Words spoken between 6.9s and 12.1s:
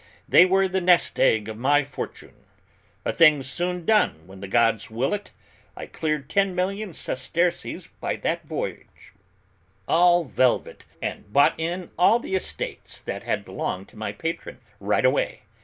sesterces by that voyage, all velvet, and bought in